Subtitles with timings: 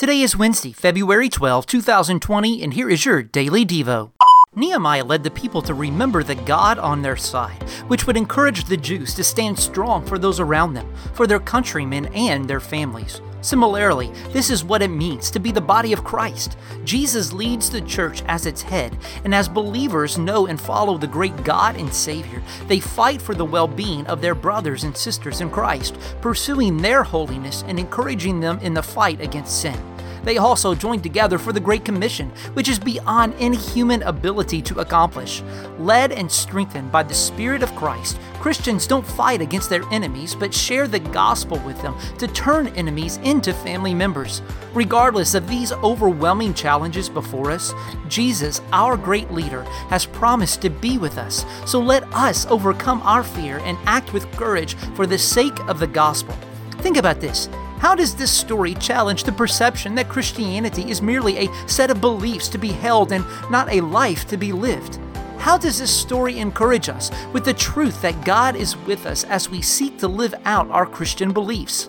[0.00, 4.12] Today is Wednesday, February 12, 2020, and here is your Daily Devo.
[4.56, 8.78] Nehemiah led the people to remember the God on their side, which would encourage the
[8.78, 13.20] Jews to stand strong for those around them, for their countrymen and their families.
[13.42, 16.56] Similarly, this is what it means to be the body of Christ.
[16.84, 21.44] Jesus leads the church as its head, and as believers know and follow the great
[21.44, 25.50] God and Savior, they fight for the well being of their brothers and sisters in
[25.50, 29.89] Christ, pursuing their holiness and encouraging them in the fight against sin.
[30.24, 34.80] They also joined together for the Great Commission, which is beyond any human ability to
[34.80, 35.42] accomplish.
[35.78, 40.54] Led and strengthened by the Spirit of Christ, Christians don't fight against their enemies, but
[40.54, 44.42] share the gospel with them to turn enemies into family members.
[44.72, 47.72] Regardless of these overwhelming challenges before us,
[48.08, 51.44] Jesus, our great leader, has promised to be with us.
[51.66, 55.86] So let us overcome our fear and act with courage for the sake of the
[55.86, 56.34] gospel.
[56.78, 57.48] Think about this.
[57.80, 62.46] How does this story challenge the perception that Christianity is merely a set of beliefs
[62.50, 64.98] to be held and not a life to be lived?
[65.38, 69.48] How does this story encourage us with the truth that God is with us as
[69.48, 71.88] we seek to live out our Christian beliefs?